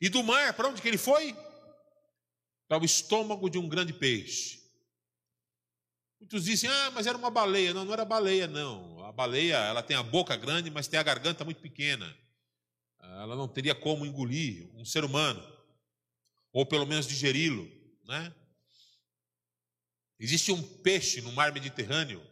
[0.00, 1.34] E do mar, para onde que ele foi?
[2.68, 4.61] Para o estômago de um grande peixe.
[6.22, 7.74] Muitos dizem, ah, mas era uma baleia.
[7.74, 9.04] Não, não era baleia, não.
[9.04, 12.16] A baleia, ela tem a boca grande, mas tem a garganta muito pequena
[13.02, 15.42] ela não teria como engolir um ser humano,
[16.52, 17.68] ou pelo menos digeri-lo,
[18.04, 18.32] né?
[20.18, 22.24] Existe um peixe no mar Mediterrâneo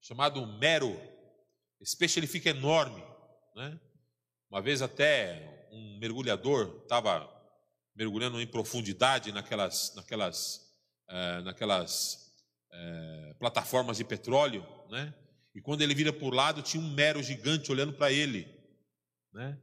[0.00, 1.00] chamado mero.
[1.80, 3.02] Esse peixe ele fica enorme,
[3.54, 3.78] né?
[4.50, 7.32] Uma vez até um mergulhador estava
[7.94, 10.74] mergulhando em profundidade naquelas, naquelas,
[11.08, 12.25] é, naquelas
[12.78, 15.14] é, plataformas de petróleo, né?
[15.54, 18.46] E quando ele vira por lado tinha um mero gigante olhando para ele,
[19.32, 19.58] né?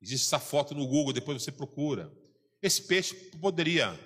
[0.00, 2.12] Existe essa foto no Google, depois você procura.
[2.60, 3.98] Esse peixe poderia,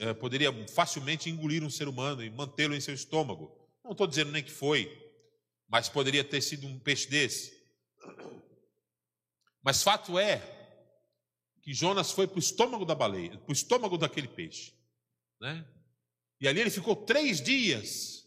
[0.00, 3.54] eh, poderia facilmente engolir um ser humano e mantê-lo em seu estômago.
[3.84, 4.90] Não estou dizendo nem que foi,
[5.68, 7.58] mas poderia ter sido um peixe desse.
[9.62, 10.40] Mas fato é
[11.62, 14.72] que Jonas foi para o estômago da baleia, para o estômago daquele peixe.
[15.40, 15.66] Né?
[16.40, 18.26] E ali ele ficou três dias.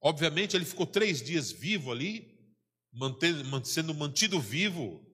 [0.00, 2.38] Obviamente, ele ficou três dias vivo ali,
[3.64, 5.04] sendo mantido vivo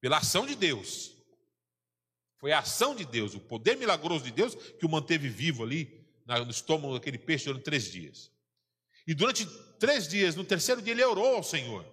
[0.00, 1.16] pela ação de Deus.
[2.38, 6.00] Foi a ação de Deus, o poder milagroso de Deus que o manteve vivo ali
[6.26, 8.32] no estômago daquele peixe durante três dias.
[9.06, 9.44] E durante
[9.78, 11.84] três dias, no terceiro dia, ele orou ao Senhor.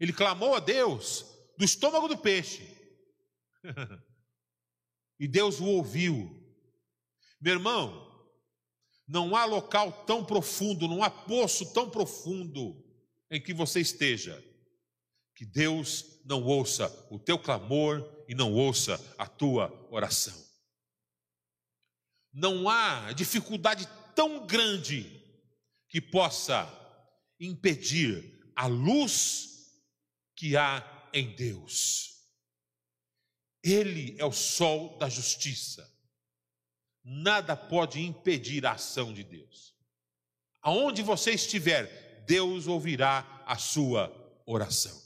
[0.00, 1.24] Ele clamou a Deus
[1.56, 2.66] do estômago do peixe.
[5.20, 6.41] e Deus o ouviu.
[7.42, 8.08] Meu irmão,
[9.08, 12.80] não há local tão profundo, não há poço tão profundo
[13.28, 14.40] em que você esteja,
[15.34, 20.40] que Deus não ouça o teu clamor e não ouça a tua oração.
[22.32, 25.20] Não há dificuldade tão grande
[25.88, 26.70] que possa
[27.40, 29.68] impedir a luz
[30.36, 32.22] que há em Deus.
[33.64, 35.91] Ele é o sol da justiça.
[37.04, 39.74] Nada pode impedir a ação de Deus.
[40.60, 44.10] Aonde você estiver, Deus ouvirá a sua
[44.46, 45.00] oração.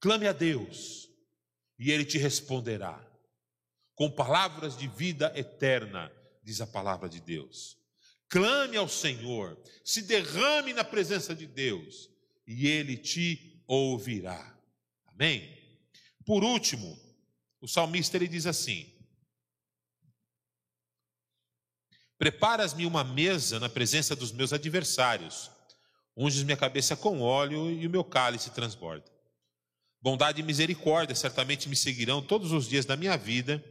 [0.00, 1.08] Clame a Deus
[1.78, 3.06] e Ele te responderá.
[3.94, 6.10] Com palavras de vida eterna,
[6.42, 7.78] diz a palavra de Deus.
[8.28, 12.08] Clame ao Senhor, se derrame na presença de Deus
[12.46, 14.58] e Ele te ouvirá.
[15.06, 15.56] Amém?
[16.24, 16.98] Por último,
[17.60, 18.90] o salmista ele diz assim:
[22.20, 25.50] Preparas-me uma mesa na presença dos meus adversários,
[26.14, 29.10] unges minha cabeça com óleo e o meu cálice transborda.
[30.02, 33.64] Bondade e misericórdia certamente me seguirão todos os dias da minha vida,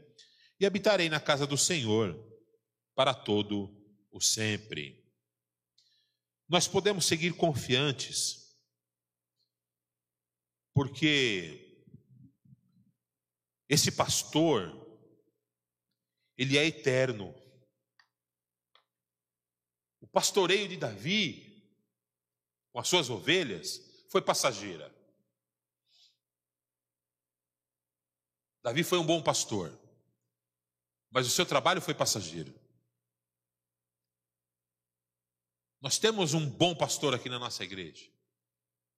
[0.60, 2.20] e habitarei na casa do Senhor
[2.96, 3.70] para todo
[4.12, 5.08] o sempre.
[6.48, 8.58] Nós podemos seguir confiantes,
[10.74, 11.86] porque
[13.70, 14.76] esse pastor,
[16.36, 17.39] ele é eterno.
[20.12, 21.64] Pastoreio de Davi,
[22.72, 24.94] com as suas ovelhas, foi passageira.
[28.62, 29.78] Davi foi um bom pastor,
[31.10, 32.54] mas o seu trabalho foi passageiro.
[35.82, 38.06] Nós temos um bom pastor aqui na nossa igreja,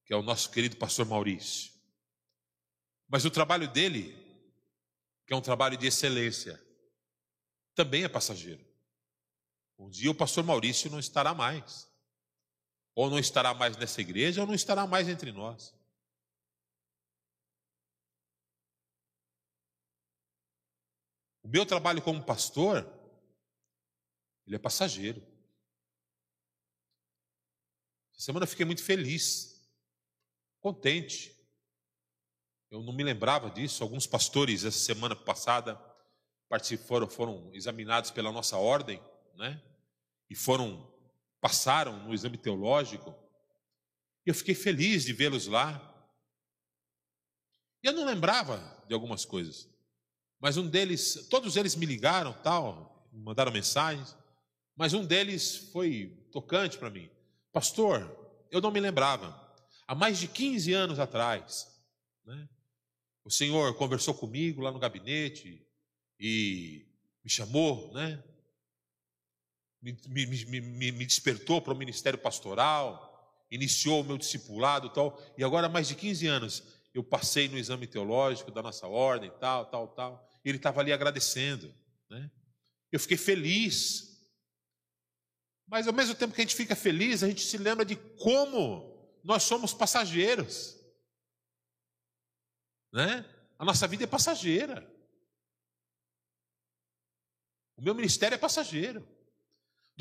[0.06, 1.72] que é o nosso querido pastor Maurício.
[3.08, 4.16] Mas o trabalho dele,
[5.28, 6.60] que é um trabalho de excelência,
[7.76, 8.71] também é passageiro.
[9.82, 11.92] Um dia o pastor Maurício não estará mais,
[12.94, 15.76] ou não estará mais nessa igreja, ou não estará mais entre nós.
[21.42, 22.88] O meu trabalho como pastor,
[24.46, 25.20] ele é passageiro.
[28.14, 29.68] Essa semana eu fiquei muito feliz,
[30.60, 31.36] contente.
[32.70, 33.82] Eu não me lembrava disso.
[33.82, 35.76] Alguns pastores, essa semana passada,
[36.48, 39.04] participaram, foram examinados pela nossa ordem,
[39.34, 39.60] né?
[40.32, 40.90] E foram,
[41.42, 43.14] passaram no exame teológico.
[44.26, 45.78] E eu fiquei feliz de vê-los lá.
[47.84, 49.70] E eu não lembrava de algumas coisas.
[50.40, 54.16] Mas um deles, todos eles me ligaram, tal, mandaram mensagens,
[54.74, 57.10] mas um deles foi tocante para mim.
[57.52, 58.10] Pastor,
[58.50, 59.38] eu não me lembrava.
[59.86, 61.68] Há mais de 15 anos atrás,
[62.24, 62.48] né,
[63.26, 65.68] o senhor conversou comigo lá no gabinete
[66.18, 66.88] e
[67.22, 68.24] me chamou, né,
[69.82, 75.44] me, me, me, me despertou para o ministério pastoral, iniciou o meu discipulado tal, e
[75.44, 76.64] agora há mais de 15 anos
[76.94, 81.74] eu passei no exame teológico da nossa ordem, tal, tal, tal ele estava ali agradecendo.
[82.10, 82.30] Né?
[82.92, 84.10] Eu fiquei feliz.
[85.68, 89.20] Mas ao mesmo tempo que a gente fica feliz, a gente se lembra de como
[89.24, 90.78] nós somos passageiros.
[92.92, 93.26] Né?
[93.58, 94.90] A nossa vida é passageira.
[97.78, 99.08] O meu ministério é passageiro.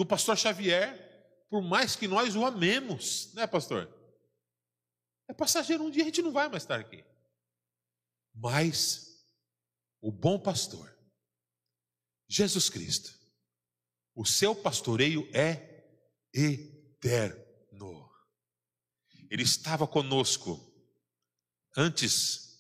[0.01, 3.87] Do pastor Xavier, por mais que nós o amemos, né, pastor?
[5.29, 7.05] É passageiro, um dia a gente não vai mais estar aqui.
[8.35, 9.29] Mas
[10.01, 10.91] o bom pastor,
[12.27, 13.13] Jesus Cristo,
[14.15, 15.87] o seu pastoreio é
[16.33, 18.11] eterno.
[19.31, 20.59] Ele estava conosco
[21.77, 22.59] antes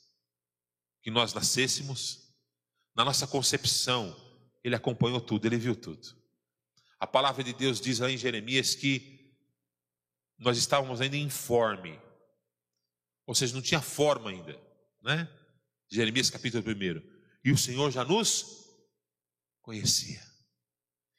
[1.01, 2.35] que nós nascêssemos,
[2.95, 4.15] na nossa concepção,
[4.63, 6.20] ele acompanhou tudo, ele viu tudo.
[7.01, 9.35] A palavra de Deus diz lá em Jeremias que
[10.39, 11.99] nós estávamos ainda informe,
[13.27, 14.61] ou seja, não tinha forma ainda,
[15.01, 15.29] né?
[15.89, 17.03] Jeremias capítulo 1.
[17.43, 18.69] E o Senhor já nos
[19.63, 20.23] conhecia.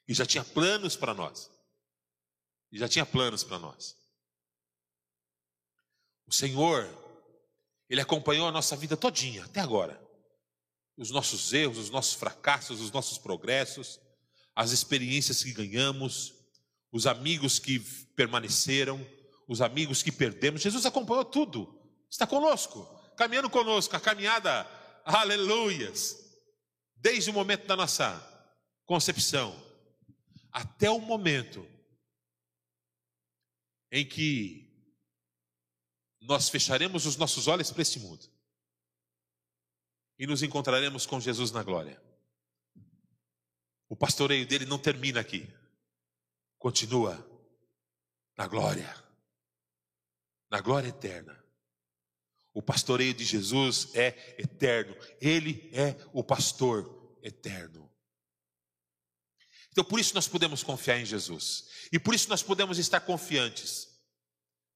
[0.06, 1.50] E já tinha planos para nós.
[2.70, 3.96] E já tinha planos para nós.
[6.26, 6.88] O Senhor,
[7.88, 10.00] Ele acompanhou a nossa vida todinha, até agora.
[10.96, 14.00] Os nossos erros, os nossos fracassos, os nossos progressos,
[14.54, 16.34] as experiências que ganhamos,
[16.90, 17.80] os amigos que
[18.14, 19.04] permaneceram,
[19.48, 20.60] os amigos que perdemos.
[20.60, 21.80] Jesus acompanhou tudo.
[22.10, 22.84] Está conosco,
[23.16, 24.68] caminhando conosco, a caminhada
[25.04, 26.16] aleluias,
[26.96, 28.20] desde o momento da nossa
[28.84, 29.56] concepção
[30.52, 31.66] até o momento
[33.90, 34.70] em que
[36.20, 38.30] nós fecharemos os nossos olhos para esse mundo
[40.18, 42.00] e nos encontraremos com Jesus na glória.
[43.92, 45.46] O pastoreio dele não termina aqui,
[46.58, 47.14] continua
[48.38, 48.90] na glória,
[50.50, 51.38] na glória eterna.
[52.54, 57.92] O pastoreio de Jesus é eterno, ele é o pastor eterno.
[59.70, 63.90] Então, por isso nós podemos confiar em Jesus, e por isso nós podemos estar confiantes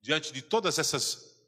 [0.02, 1.40] diante de todas essas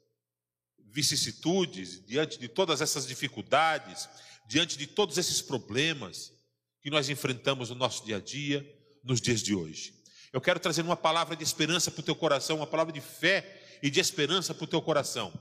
[0.75, 4.09] vicissitudes, diante de todas essas dificuldades,
[4.47, 6.38] diante de todos esses problemas
[6.81, 8.65] que nós enfrentamos no nosso dia a dia,
[9.03, 9.93] nos dias de hoje.
[10.31, 13.79] Eu quero trazer uma palavra de esperança para o teu coração, uma palavra de fé
[13.81, 15.33] e de esperança para o teu coração.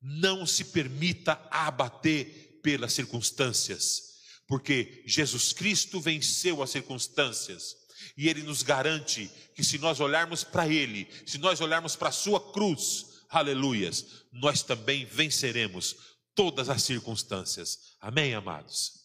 [0.00, 4.02] Não se permita abater pelas circunstâncias,
[4.46, 7.76] porque Jesus Cristo venceu as circunstâncias.
[8.16, 12.12] E Ele nos garante que se nós olharmos para Ele, se nós olharmos para a
[12.12, 15.96] Sua cruz, aleluias, nós também venceremos
[16.34, 17.96] todas as circunstâncias.
[18.00, 18.97] Amém, amados?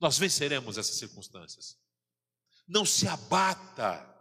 [0.00, 1.78] Nós venceremos essas circunstâncias.
[2.68, 4.14] Não se abata.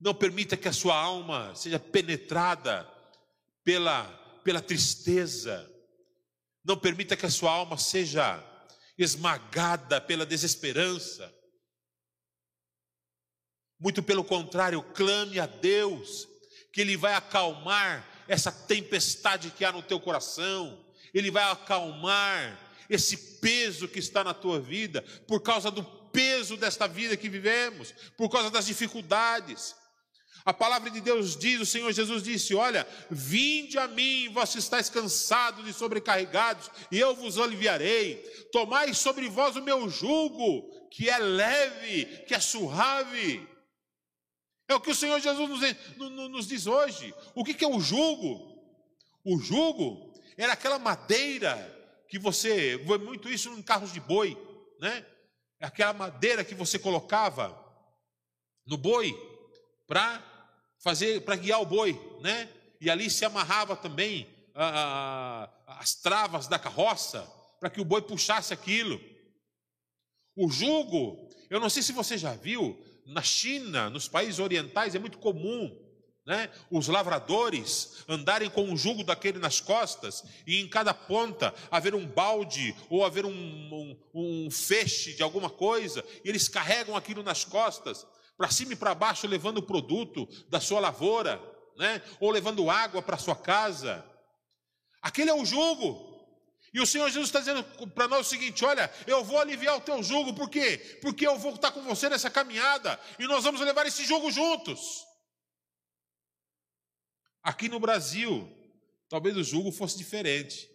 [0.00, 2.84] Não permita que a sua alma seja penetrada
[3.62, 4.06] pela,
[4.44, 5.70] pela tristeza.
[6.64, 8.42] Não permita que a sua alma seja
[8.98, 11.32] esmagada pela desesperança.
[13.78, 16.28] Muito pelo contrário, clame a Deus,
[16.72, 23.16] que Ele vai acalmar essa tempestade que há no teu coração, Ele vai acalmar esse
[23.40, 28.28] peso que está na tua vida, por causa do peso desta vida que vivemos, por
[28.28, 29.74] causa das dificuldades.
[30.44, 34.90] A palavra de Deus diz, o Senhor Jesus disse: Olha, vinde a mim, vós estáis
[34.90, 38.16] cansados e sobrecarregados, e eu vos aliviarei.
[38.52, 43.48] Tomai sobre vós o meu jugo, que é leve, que é suave.
[44.68, 47.14] É o que o Senhor Jesus nos, nos diz hoje.
[47.34, 48.54] O que, que é o jugo?
[49.24, 51.73] O jugo era aquela madeira
[52.14, 54.38] que você, vê muito isso em carros de boi,
[54.78, 55.04] né?
[55.60, 57.52] Aquela madeira que você colocava
[58.64, 59.12] no boi
[59.84, 60.22] para
[60.78, 62.48] fazer, para guiar o boi, né?
[62.80, 64.32] E ali se amarrava também
[65.66, 69.00] as travas da carroça para que o boi puxasse aquilo.
[70.36, 75.00] O jugo, eu não sei se você já viu, na China, nos países orientais, é
[75.00, 75.83] muito comum
[76.26, 81.94] né, os lavradores andarem com um jugo daquele nas costas e em cada ponta haver
[81.94, 87.22] um balde ou haver um, um, um feixe de alguma coisa, e eles carregam aquilo
[87.22, 88.06] nas costas,
[88.36, 91.40] para cima e para baixo, levando o produto da sua lavoura,
[91.76, 94.04] né, ou levando água para sua casa.
[95.02, 96.12] Aquele é o jugo.
[96.72, 99.80] E o Senhor Jesus está dizendo para nós o seguinte: olha, eu vou aliviar o
[99.80, 100.98] teu jugo, por quê?
[101.00, 105.04] Porque eu vou estar com você nessa caminhada e nós vamos levar esse jugo juntos.
[107.44, 108.50] Aqui no Brasil,
[109.08, 110.68] talvez o jugo fosse diferente.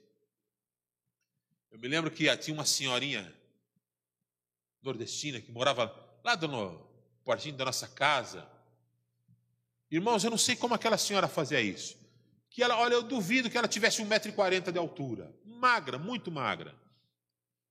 [1.70, 3.36] Eu me lembro que tinha uma senhorinha
[4.82, 5.94] nordestina que morava
[6.24, 6.80] lá no
[7.26, 8.50] portinho da nossa casa.
[9.92, 12.00] Irmãos, eu não sei como aquela senhora fazia isso
[12.50, 16.76] que ela, olha, eu duvido que ela tivesse 1,40m de altura, magra, muito magra.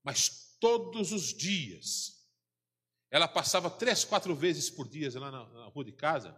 [0.05, 2.27] Mas todos os dias,
[3.11, 6.37] ela passava três, quatro vezes por dia lá na, na rua de casa,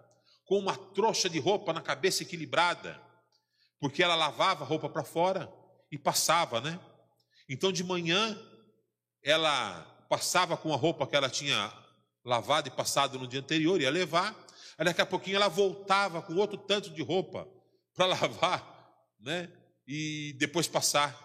[0.51, 3.01] com uma trouxa de roupa na cabeça equilibrada,
[3.79, 5.49] porque ela lavava a roupa para fora
[5.93, 6.81] e passava, né?
[7.49, 8.37] Então de manhã
[9.23, 11.73] ela passava com a roupa que ela tinha
[12.25, 14.35] lavado e passado no dia anterior, ia levar,
[14.77, 17.47] aí daqui a pouquinho ela voltava com outro tanto de roupa
[17.95, 18.91] para lavar,
[19.21, 19.53] né?
[19.87, 21.17] E depois passar.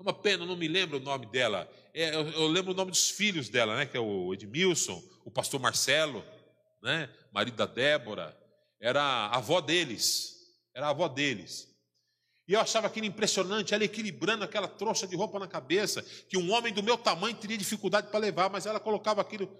[0.00, 1.70] É uma pena, não me lembro o nome dela.
[1.94, 3.86] É, eu, eu, lembro o nome dos filhos dela, né?
[3.86, 6.24] Que é o Edmilson, o pastor Marcelo,
[6.82, 7.08] né?
[7.32, 8.36] Marido da Débora.
[8.80, 10.36] Era a avó deles.
[10.74, 11.68] Era a avó deles.
[12.46, 16.50] E eu achava aquilo impressionante, ela equilibrando aquela trouxa de roupa na cabeça, que um
[16.50, 19.54] homem do meu tamanho teria dificuldade para levar, mas ela colocava aquilo,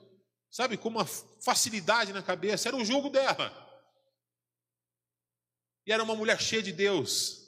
[0.50, 2.68] sabe, com uma facilidade na cabeça.
[2.68, 3.52] Era o jogo dela.
[5.86, 7.46] E era uma mulher cheia de Deus.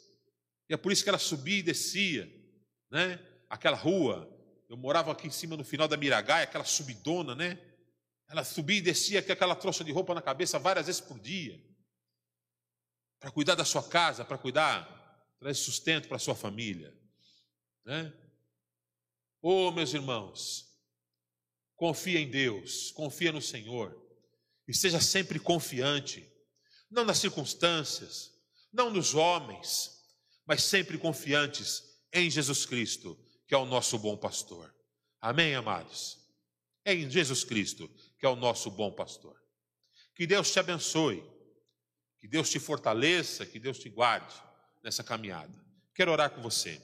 [0.69, 2.31] E é por isso que ela subia e descia,
[2.91, 3.19] né?
[3.49, 4.29] Aquela rua.
[4.69, 7.59] Eu morava aqui em cima no final da Miragaia, aquela subidona, né?
[8.31, 11.61] Ela subia e descia com aquela trouxa de roupa na cabeça várias vezes por dia.
[13.19, 14.87] Para cuidar da sua casa, para cuidar,
[15.41, 16.97] trazer sustento para a sua família.
[17.85, 18.13] Né?
[19.43, 20.71] Oh, meus irmãos,
[21.75, 24.01] confia em Deus, confia no Senhor.
[24.69, 26.31] E seja sempre confiante
[26.89, 28.33] não nas circunstâncias,
[28.73, 30.01] não nos homens,
[30.47, 34.73] mas sempre confiantes em Jesus Cristo, que é o nosso bom pastor.
[35.21, 36.19] Amém, amados?
[36.85, 37.91] É em Jesus Cristo,
[38.21, 39.35] que é o nosso bom pastor.
[40.15, 41.25] Que Deus te abençoe,
[42.19, 44.35] que Deus te fortaleça, que Deus te guarde
[44.85, 45.59] nessa caminhada.
[45.95, 46.81] Quero orar com você.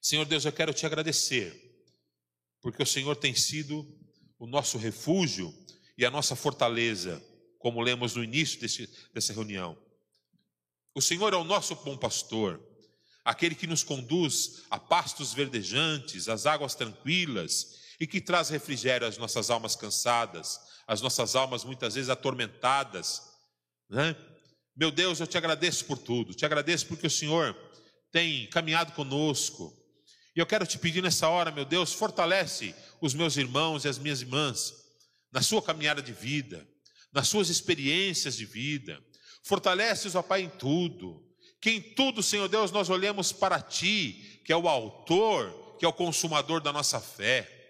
[0.00, 1.54] Senhor Deus, eu quero te agradecer,
[2.60, 3.86] porque o Senhor tem sido
[4.40, 5.54] o nosso refúgio
[5.96, 7.24] e a nossa fortaleza,
[7.60, 9.80] como lemos no início desse, dessa reunião.
[10.92, 12.60] O Senhor é o nosso bom pastor,
[13.24, 19.18] aquele que nos conduz a pastos verdejantes, às águas tranquilas e que traz refrigério às
[19.18, 23.22] nossas almas cansadas, às nossas almas muitas vezes atormentadas.
[23.88, 24.16] Né?
[24.76, 27.56] Meu Deus, eu te agradeço por tudo, te agradeço porque o Senhor
[28.10, 29.76] tem caminhado conosco.
[30.34, 33.98] E eu quero te pedir nessa hora, meu Deus, fortalece os meus irmãos e as
[33.98, 34.74] minhas irmãs
[35.30, 36.66] na sua caminhada de vida,
[37.12, 39.02] nas suas experiências de vida.
[39.42, 41.22] Fortalece-os, ó Pai, em tudo.
[41.60, 45.88] Que em tudo, Senhor Deus, nós olhemos para Ti, que é o autor, que é
[45.88, 47.61] o consumador da nossa fé.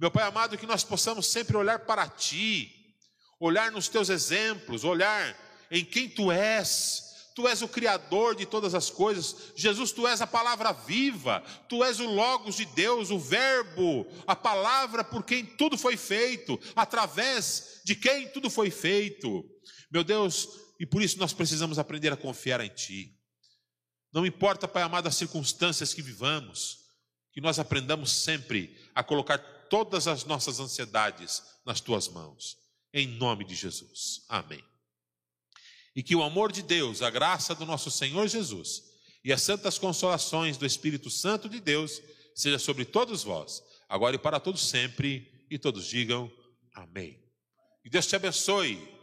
[0.00, 2.96] Meu Pai amado, que nós possamos sempre olhar para Ti,
[3.38, 5.36] olhar nos Teus exemplos, olhar
[5.70, 9.52] em quem Tu és, Tu és o Criador de todas as coisas.
[9.54, 11.44] Jesus, Tu és a palavra viva.
[11.68, 16.58] Tu és o Logos de Deus, o Verbo, a palavra por quem tudo foi feito,
[16.74, 19.44] através de quem tudo foi feito.
[19.92, 20.48] Meu Deus,
[20.80, 23.14] e por isso nós precisamos aprender a confiar em Ti.
[24.10, 26.78] Não importa, Pai amado, as circunstâncias que vivamos,
[27.34, 29.38] que nós aprendamos sempre a colocar
[29.70, 32.58] todas as nossas ansiedades nas Tuas mãos.
[32.92, 34.24] Em nome de Jesus.
[34.28, 34.62] Amém.
[35.94, 38.82] E que o amor de Deus, a graça do nosso Senhor Jesus
[39.24, 42.02] e as santas consolações do Espírito Santo de Deus
[42.34, 46.30] seja sobre todos vós, agora e para todos sempre, e todos digam
[46.74, 47.18] amém.
[47.82, 48.99] Que Deus te abençoe